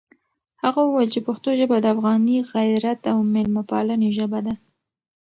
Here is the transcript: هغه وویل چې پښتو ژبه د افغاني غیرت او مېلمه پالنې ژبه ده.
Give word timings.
هغه 0.63 0.79
وویل 0.83 1.09
چې 1.15 1.25
پښتو 1.27 1.49
ژبه 1.59 1.77
د 1.79 1.85
افغاني 1.95 2.37
غیرت 2.51 3.01
او 3.11 3.17
مېلمه 3.33 3.63
پالنې 3.71 4.09
ژبه 4.17 4.39
ده. 4.45 4.53